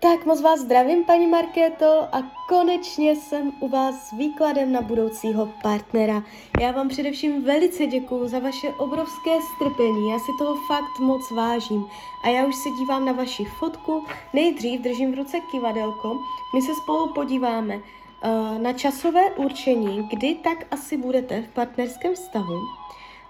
Tak 0.00 0.26
moc 0.26 0.40
vás 0.40 0.60
zdravím, 0.60 1.04
paní 1.04 1.26
Markéto, 1.26 2.08
a 2.12 2.22
konečně 2.48 3.16
jsem 3.16 3.52
u 3.60 3.68
vás 3.68 4.08
s 4.08 4.12
výkladem 4.12 4.72
na 4.72 4.80
budoucího 4.80 5.48
partnera. 5.62 6.22
Já 6.60 6.72
vám 6.72 6.88
především 6.88 7.44
velice 7.44 7.86
děkuju 7.86 8.28
za 8.28 8.38
vaše 8.38 8.68
obrovské 8.68 9.30
strpení, 9.54 10.10
já 10.10 10.18
si 10.18 10.32
toho 10.38 10.54
fakt 10.54 10.98
moc 11.00 11.30
vážím. 11.30 11.86
A 12.24 12.28
já 12.28 12.46
už 12.46 12.56
se 12.56 12.70
dívám 12.70 13.04
na 13.04 13.12
vaši 13.12 13.44
fotku, 13.44 14.04
nejdřív 14.32 14.80
držím 14.80 15.12
v 15.12 15.16
ruce 15.16 15.40
kivadelko, 15.50 16.18
my 16.54 16.62
se 16.62 16.74
spolu 16.74 17.12
podíváme 17.12 17.76
uh, 17.76 18.58
na 18.58 18.72
časové 18.72 19.30
určení, 19.30 20.08
kdy 20.10 20.34
tak 20.34 20.58
asi 20.70 20.96
budete 20.96 21.42
v 21.42 21.48
partnerském 21.48 22.14
vztahu. 22.14 22.60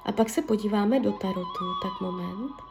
A 0.05 0.13
pak 0.13 0.29
se 0.31 0.43
podíváme 0.43 1.01
do 1.01 1.13
tarotu, 1.13 1.65
tak 1.83 2.01
moment. 2.01 2.68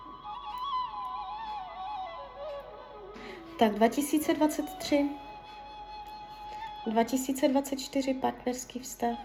Tak 3.60 3.74
2023, 3.74 5.10
2024 6.86 8.14
partnerský 8.14 8.80
vztah, 8.80 9.18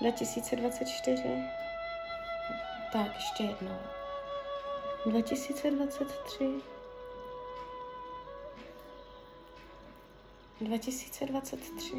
2024, 0.00 1.22
tak 2.92 3.14
ještě 3.14 3.42
jednou, 3.42 3.78
2023, 5.06 6.44
2023, 10.60 11.94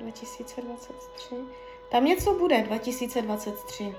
2023, 0.00 1.34
tam 1.90 2.04
něco 2.04 2.34
bude 2.34 2.62
2023, 2.62 3.94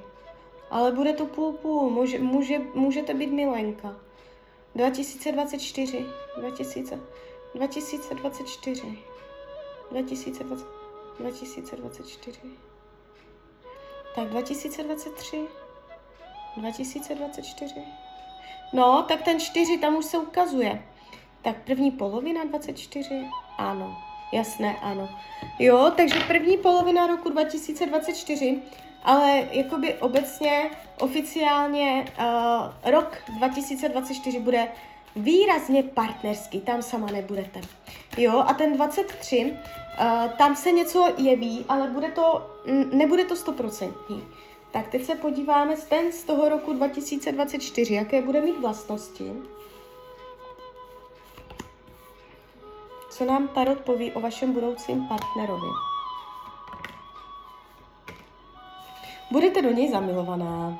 ale 0.70 0.92
bude 0.92 1.14
to 1.14 1.26
půl 1.26 1.54
půl, 1.54 1.90
může, 1.90 2.20
může, 2.20 2.60
můžete 2.60 3.14
být 3.14 3.32
milenka. 3.32 4.07
2024, 4.78 6.06
2000, 6.38 7.00
2024, 7.56 8.98
2020, 9.92 10.66
2024, 11.20 12.40
tak 14.16 14.30
2023, 14.30 15.48
2024, 16.58 17.76
no, 18.74 19.06
tak 19.08 19.22
ten 19.22 19.40
4 19.40 19.78
tam 19.78 19.96
už 19.96 20.06
se 20.06 20.18
ukazuje. 20.18 20.84
Tak 21.42 21.64
první 21.64 21.92
polovina 21.92 22.46
24, 22.46 23.26
ano, 23.58 23.98
jasné, 24.34 24.78
ano. 24.82 25.10
Jo, 25.60 25.92
takže 25.96 26.20
první 26.20 26.58
polovina 26.58 27.08
roku 27.08 27.30
2024 27.30 28.62
ale 29.04 29.48
jakoby 29.52 29.94
obecně, 29.94 30.70
oficiálně 31.00 32.06
uh, 32.20 32.92
rok 32.92 33.18
2024 33.38 34.40
bude 34.40 34.68
výrazně 35.16 35.84
partnerský, 35.84 36.62
tam 36.62 36.82
sama 36.82 37.08
nebudete. 37.08 37.62
Jo, 38.18 38.44
a 38.48 38.54
ten 38.54 38.74
23, 38.74 39.58
uh, 40.00 40.32
tam 40.38 40.56
se 40.56 40.72
něco 40.72 41.14
jeví, 41.18 41.66
ale 41.70 41.88
bude 41.88 42.12
to, 42.12 42.52
nebude 42.92 43.26
to 43.26 43.36
stoprocentní. 43.36 44.24
Tak 44.72 44.88
teď 44.88 45.06
se 45.06 45.16
podíváme 45.16 45.76
ten 45.90 46.12
z 46.12 46.24
toho 46.24 46.50
roku 46.50 46.74
2024, 46.74 47.94
jaké 47.94 48.22
bude 48.22 48.42
mít 48.42 48.60
vlastnosti. 48.60 49.34
Co 53.10 53.26
nám 53.26 53.48
Tarot 53.48 53.80
poví 53.80 54.12
o 54.12 54.20
vašem 54.20 54.54
budoucím 54.54 55.08
partnerovi? 55.08 55.97
Budete 59.32 59.62
do 59.62 59.72
něj 59.72 59.90
zamilovaná. 59.90 60.78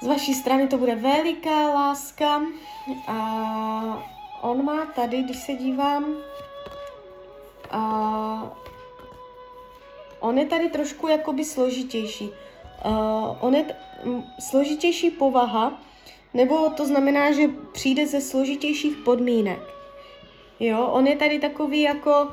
Z 0.00 0.06
vaší 0.06 0.34
strany 0.34 0.68
to 0.68 0.78
bude 0.78 0.94
veliká 0.94 1.70
láska 1.74 2.42
a 3.06 3.16
on 4.40 4.64
má 4.64 4.86
tady, 4.86 5.22
když 5.22 5.36
se 5.36 5.54
dívám, 5.54 6.14
a 7.70 8.52
on 10.20 10.38
je 10.38 10.46
tady 10.46 10.68
trošku 10.68 11.08
jakoby 11.08 11.44
složitější. 11.44 12.30
Uh, 12.84 13.36
on 13.40 13.54
je 13.54 13.64
t- 13.64 13.76
složitější 14.38 15.10
povaha, 15.10 15.78
nebo 16.34 16.70
to 16.70 16.86
znamená, 16.86 17.32
že 17.32 17.48
přijde 17.72 18.06
ze 18.06 18.20
složitějších 18.20 18.96
podmínek. 18.96 19.60
Jo, 20.60 20.86
on 20.86 21.06
je 21.06 21.16
tady 21.16 21.38
takový 21.38 21.80
jako 21.80 22.28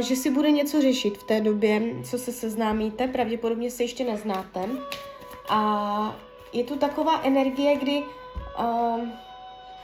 že 0.00 0.16
si 0.16 0.30
bude 0.30 0.50
něco 0.50 0.82
řešit 0.82 1.18
v 1.18 1.22
té 1.22 1.40
době, 1.40 1.82
co 2.10 2.18
se 2.18 2.32
seznámíte, 2.32 3.08
pravděpodobně 3.08 3.70
se 3.70 3.82
ještě 3.82 4.04
neznáte. 4.04 4.68
A 5.48 6.16
je 6.52 6.64
tu 6.64 6.76
taková 6.76 7.20
energie, 7.24 7.76
kdy 7.76 8.02
uh, 8.58 9.08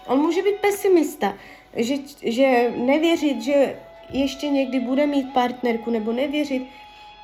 on 0.07 0.19
může 0.19 0.43
být 0.43 0.57
pesimista, 0.61 1.35
že, 1.77 1.95
že 2.23 2.73
nevěřit, 2.77 3.43
že 3.43 3.77
ještě 4.11 4.49
někdy 4.49 4.81
bude 4.81 5.07
mít 5.07 5.33
partnerku, 5.33 5.91
nebo 5.91 6.13
nevěřit, 6.13 6.63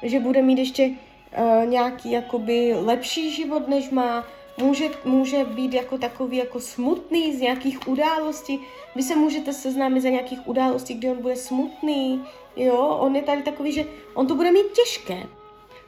že 0.03 0.21
bude 0.21 0.42
mít 0.42 0.59
ještě 0.59 0.91
uh, 0.91 1.66
nějaký 1.66 2.10
jakoby 2.10 2.75
lepší 2.75 3.34
život, 3.34 3.69
než 3.69 3.91
má, 3.91 4.27
může, 4.60 4.91
může 5.04 5.44
být 5.44 5.75
jako 5.75 5.98
takový 5.98 6.37
jako 6.37 6.60
smutný 6.60 7.37
z 7.37 7.41
nějakých 7.41 7.88
událostí. 7.88 8.60
Vy 8.97 9.03
se 9.03 9.16
můžete 9.16 9.53
seznámit 9.53 10.00
za 10.00 10.09
nějakých 10.09 10.48
událostí, 10.48 10.94
kdy 10.94 11.10
on 11.10 11.22
bude 11.22 11.37
smutný, 11.37 12.25
jo, 12.56 12.98
on 13.00 13.16
je 13.16 13.22
tady 13.22 13.43
takový, 13.43 13.72
že 13.72 13.84
on 14.15 14.26
to 14.26 14.34
bude 14.34 14.53
mít 14.53 14.66
těžké. 14.72 15.26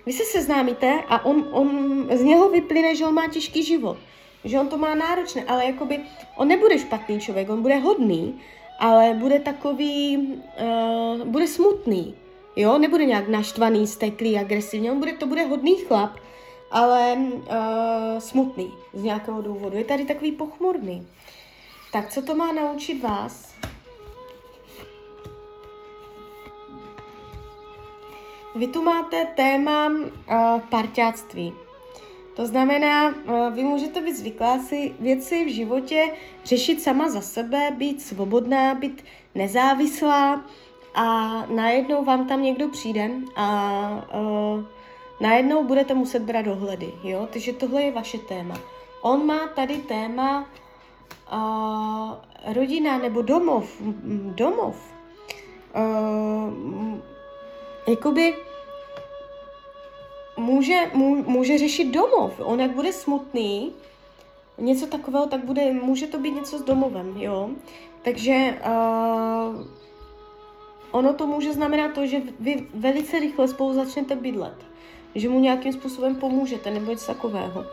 Vy 0.07 0.13
se 0.13 0.25
seznámíte 0.25 1.03
a 1.09 1.25
on, 1.25 1.49
on 1.51 1.69
z 2.15 2.23
něho 2.23 2.49
vyplyne, 2.49 2.97
že 2.97 3.07
on 3.07 3.15
má 3.15 3.29
těžký 3.29 3.63
život, 3.63 3.97
že 4.45 4.61
on 4.61 4.69
to 4.69 4.79
má 4.79 4.95
náročné, 4.95 5.45
ale 5.45 5.67
jakoby 5.67 6.01
on 6.37 6.49
nebude 6.49 6.79
špatný 6.79 7.21
člověk, 7.21 7.51
on 7.51 7.63
bude 7.63 7.77
hodný, 7.77 8.41
ale 8.81 9.15
bude 9.15 9.41
takový, 9.41 10.17
uh, 10.17 11.27
bude 11.27 11.47
smutný, 11.47 12.15
jo, 12.57 12.79
nebude 12.79 13.05
nějak 13.05 13.29
naštvaný, 13.29 13.87
steklý, 13.87 14.39
agresivní, 14.39 14.91
on 14.91 14.99
bude, 14.99 15.13
to 15.13 15.27
bude 15.27 15.43
hodný 15.43 15.77
chlap, 15.77 16.17
ale 16.73 17.17
uh, 17.17 18.19
smutný 18.19 18.73
z 18.93 19.03
nějakého 19.03 19.43
důvodu. 19.43 19.77
Je 19.77 19.85
tady 19.85 20.05
takový 20.05 20.33
pochmurný. 20.33 21.07
Tak 21.93 22.11
co 22.11 22.23
to 22.23 22.35
má 22.35 22.53
naučit 22.53 23.03
vás? 23.03 23.53
Vy 28.55 28.67
tu 28.67 28.83
máte 28.83 29.25
téma 29.25 29.89
uh, 29.89 30.61
parťáctví. 30.61 31.53
To 32.37 32.47
znamená, 32.47 33.09
uh, 33.09 33.55
vy 33.55 33.65
můžete 33.65 34.01
být 34.01 34.17
zvyklá 34.17 34.59
si 34.59 34.95
věci 35.01 35.45
v 35.45 35.55
životě 35.55 36.05
řešit 36.45 36.83
sama 36.83 37.09
za 37.09 37.21
sebe, 37.21 37.71
být 37.77 38.03
svobodná, 38.03 38.75
být 38.75 39.05
nezávislá 39.35 40.45
a 40.95 41.07
najednou 41.47 42.05
vám 42.05 42.29
tam 42.29 42.43
někdo 42.43 42.69
přijde 42.69 43.11
a 43.37 44.09
uh, 44.15 44.65
najednou 45.23 45.65
budete 45.65 45.95
muset 45.95 46.23
brát 46.23 46.43
dohledy, 46.43 46.93
jo? 47.03 47.29
Takže 47.33 47.53
tohle 47.53 47.83
je 47.83 47.93
vaše 47.93 48.19
téma. 48.19 48.55
On 49.03 49.27
má 49.27 49.49
tady 49.55 49.77
téma 49.77 50.47
uh, 51.33 52.13
rodina 52.55 52.99
nebo 52.99 53.23
domov, 53.23 53.83
domov. 54.35 54.77
Uh, 55.75 56.99
jakoby 57.89 58.35
může, 60.37 60.91
mů, 60.95 61.23
může 61.27 61.59
řešit 61.59 61.91
domov. 61.91 62.41
On 62.45 62.61
jak 62.61 62.71
bude 62.71 62.93
smutný, 62.93 63.73
něco 64.59 64.87
takového, 64.87 65.27
tak 65.27 65.45
bude, 65.45 65.73
může 65.73 66.07
to 66.07 66.19
být 66.19 66.35
něco 66.35 66.59
s 66.59 66.63
domovem, 66.63 67.15
jo. 67.17 67.51
Takže 68.03 68.59
uh, 68.67 69.67
ono 70.91 71.15
to 71.15 71.27
může 71.27 71.53
znamenat 71.53 71.95
to, 71.95 72.07
že 72.07 72.23
vy 72.41 72.67
velice 72.75 73.21
rychle 73.21 73.49
spolu 73.49 73.75
začnete 73.75 74.17
bydlet 74.17 74.73
že 75.15 75.29
mu 75.29 75.41
nějakým 75.41 75.73
způsobem 75.73 76.15
pomůžete 76.15 76.71
nebo 76.71 76.91
něco 76.91 77.07
takového. 77.07 77.67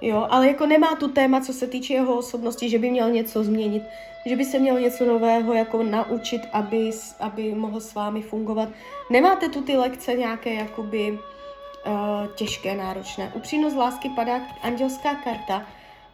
Jo, 0.00 0.26
ale 0.30 0.48
jako 0.48 0.66
nemá 0.66 0.96
tu 0.96 1.08
téma, 1.08 1.40
co 1.40 1.52
se 1.52 1.66
týče 1.66 1.94
jeho 1.94 2.18
osobnosti, 2.18 2.68
že 2.68 2.78
by 2.78 2.90
měl 2.90 3.10
něco 3.10 3.44
změnit, 3.44 3.82
že 4.26 4.36
by 4.36 4.44
se 4.44 4.58
měl 4.58 4.80
něco 4.80 5.04
nového 5.04 5.54
jako 5.54 5.82
naučit, 5.82 6.42
aby, 6.52 6.90
aby 7.20 7.54
mohl 7.54 7.80
s 7.80 7.94
vámi 7.94 8.22
fungovat. 8.22 8.68
Nemáte 9.10 9.48
tu 9.48 9.62
ty 9.62 9.76
lekce 9.76 10.14
nějaké 10.14 10.54
jakoby 10.54 11.10
uh, 11.10 12.34
těžké, 12.34 12.74
náročné. 12.74 13.32
Upřímnost 13.34 13.76
lásky 13.76 14.08
padá 14.08 14.40
andělská 14.62 15.14
karta, 15.14 15.66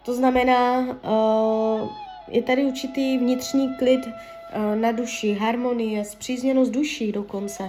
to 0.03 0.15
znamená, 0.15 0.79
uh, 0.81 1.89
je 2.29 2.43
tady 2.43 2.65
určitý 2.65 3.19
vnitřní 3.19 3.75
klid 3.79 4.01
uh, 4.07 4.13
na 4.77 4.93
duši, 4.93 5.35
harmonie, 5.35 6.05
zpřízněnost 6.05 6.73
duší 6.73 7.13
dokonce. 7.13 7.69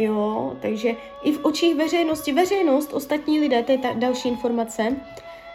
Jo, 0.00 0.56
takže 0.60 0.96
i 1.22 1.32
v 1.32 1.44
očích 1.44 1.74
veřejnosti, 1.74 2.32
veřejnost, 2.32 2.92
ostatní 2.92 3.40
lidé, 3.40 3.62
to 3.62 3.72
je 3.72 3.78
ta 3.78 3.92
další 3.94 4.28
informace, 4.28 4.96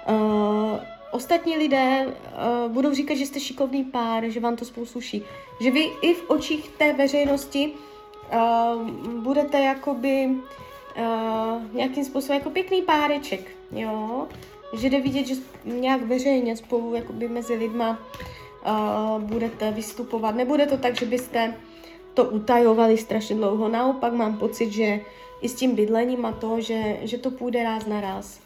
uh, 0.10 0.80
ostatní 1.12 1.58
lidé 1.58 2.06
uh, 2.06 2.72
budou 2.72 2.94
říkat, 2.94 3.16
že 3.16 3.26
jste 3.26 3.40
šikovný 3.40 3.84
pár, 3.84 4.30
že 4.30 4.40
vám 4.40 4.56
to 4.56 4.66
spolu 4.66 4.86
sluší. 4.86 5.24
Že 5.60 5.72
vy 5.72 5.90
i 6.02 6.14
v 6.14 6.30
očích 6.30 6.70
té 6.70 6.94
veřejnosti 6.94 7.72
uh, 7.72 8.90
budete 9.24 9.60
jakoby 9.60 10.30
uh, 10.30 11.74
nějakým 11.74 12.06
způsobem 12.06 12.38
jako 12.38 12.50
pěkný 12.50 12.82
páreček, 12.82 13.52
jo. 13.72 14.28
Že 14.74 14.90
jde 14.90 15.02
vidět, 15.02 15.28
že 15.28 15.36
nějak 15.66 16.02
veřejně 16.02 16.58
spolu 16.58 16.96
jakoby 16.96 17.28
mezi 17.28 17.56
lidma 17.56 18.00
uh, 18.68 19.22
budete 19.22 19.72
vystupovat. 19.72 20.36
Nebude 20.36 20.66
to 20.66 20.78
tak, 20.78 20.96
že 20.96 21.06
byste 21.06 21.54
to 22.16 22.24
utajovali 22.24 22.98
strašně 22.98 23.36
dlouho. 23.36 23.70
Naopak 23.70 24.14
mám 24.14 24.38
pocit, 24.38 24.72
že 24.72 25.00
i 25.42 25.50
s 25.50 25.56
tím 25.56 25.76
bydlením 25.76 26.26
a 26.26 26.32
to, 26.32 26.62
že, 26.62 26.98
že 27.02 27.18
to 27.18 27.32
půjde 27.32 27.64
ráz 27.64 27.86
na 27.86 28.02
ráz. 28.02 28.40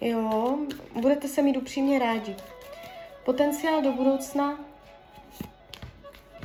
Jo, 0.00 0.58
budete 1.00 1.28
se 1.28 1.42
mít 1.42 1.56
upřímně 1.56 1.98
rádi. 1.98 2.36
Potenciál 3.24 3.82
do 3.82 3.92
budoucna? 3.92 4.58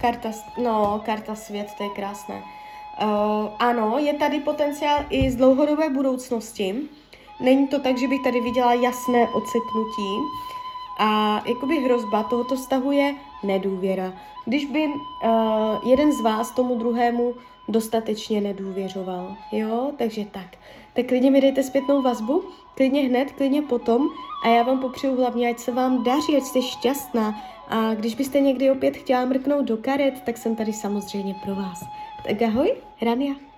Karta, 0.02 0.32
no, 0.64 1.02
karta 1.06 1.36
svět, 1.36 1.68
to 1.78 1.84
je 1.84 1.90
krásné. 1.90 2.44
Uh, 3.02 3.50
ano, 3.60 3.98
je 3.98 4.14
tady 4.14 4.40
potenciál 4.40 5.06
i 5.10 5.32
z 5.32 5.36
dlouhodobé 5.36 5.90
budoucnosti. 5.90 6.76
Není 7.42 7.68
to 7.68 7.80
tak, 7.80 7.98
že 7.98 8.08
bych 8.08 8.24
tady 8.24 8.42
viděla 8.42 8.74
jasné 8.74 9.28
odseknutí. 9.28 10.18
A 11.00 11.42
jakoby 11.46 11.80
hrozba 11.80 12.24
tohoto 12.24 12.56
vztahu 12.56 12.92
je 12.92 13.16
nedůvěra. 13.44 14.14
Když 14.46 14.66
by 14.66 14.88
uh, 14.88 15.90
jeden 15.90 16.12
z 16.12 16.22
vás 16.22 16.52
tomu 16.52 16.76
druhému 16.76 17.36
dostatečně 17.68 18.42
nedůvěřoval. 18.42 19.36
Jo, 19.52 19.92
takže 19.98 20.26
tak. 20.26 20.58
Tak 20.94 21.06
klidně 21.06 21.32
mi 21.32 21.42
dejte 21.42 21.64
zpětnou 21.64 22.02
vazbu, 22.02 22.44
klidně 22.76 23.02
hned, 23.02 23.32
klidně 23.32 23.62
potom 23.62 24.08
a 24.44 24.48
já 24.48 24.64
vám 24.64 24.80
popřeju 24.80 25.16
hlavně, 25.16 25.50
ať 25.50 25.60
se 25.60 25.72
vám 25.72 26.04
daří, 26.04 26.38
ať 26.38 26.44
jste 26.44 26.62
šťastná 26.62 27.42
a 27.70 27.94
když 27.94 28.16
byste 28.16 28.40
někdy 28.40 28.72
opět 28.72 28.98
chtěla 28.98 29.26
mrknout 29.26 29.66
do 29.66 29.78
karet, 29.78 30.22
tak 30.26 30.38
jsem 30.38 30.56
tady 30.56 30.74
samozřejmě 30.74 31.36
pro 31.44 31.56
vás. 31.56 31.80
Tak 32.28 32.42
ahoj, 32.42 32.74
Rania. 33.02 33.49